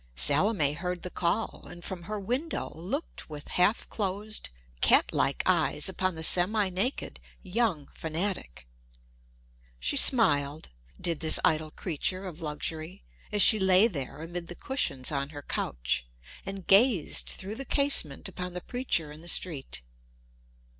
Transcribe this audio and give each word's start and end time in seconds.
Salome 0.15 0.73
heard 0.73 1.03
the 1.03 1.11
call 1.11 1.67
and 1.67 1.85
from 1.85 2.01
her 2.05 2.19
window 2.19 2.71
looked 2.73 3.29
with 3.29 3.49
half 3.49 3.87
closed, 3.87 4.49
catlike 4.81 5.43
eyes 5.45 5.87
upon 5.87 6.15
the 6.15 6.23
semi 6.23 6.69
naked, 6.69 7.19
young 7.43 7.87
fanatic. 7.93 8.67
She 9.79 9.95
smiled, 9.97 10.69
did 10.99 11.19
this 11.19 11.39
idle 11.45 11.69
creature 11.69 12.25
of 12.25 12.41
luxury, 12.41 13.03
as 13.31 13.43
she 13.43 13.59
lay 13.59 13.85
there 13.87 14.19
amid 14.23 14.47
the 14.47 14.55
cushions 14.55 15.11
on 15.11 15.29
her 15.29 15.43
couch, 15.43 16.07
and 16.47 16.65
gazed 16.65 17.27
through 17.27 17.53
the 17.53 17.63
casement 17.63 18.27
upon 18.27 18.53
the 18.53 18.61
preacher 18.61 19.11
in 19.11 19.21
the 19.21 19.27
street. 19.27 19.83